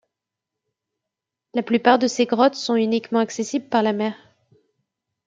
La 1.53 1.61
plupart 1.61 1.99
de 1.99 2.07
ces 2.07 2.25
grottes 2.25 2.55
sont 2.55 2.73
uniquement 2.75 3.19
accessibles 3.19 3.69
par 3.69 3.83
la 3.83 3.93
mer. 3.93 4.15